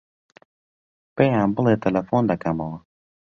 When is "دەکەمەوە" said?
2.31-2.77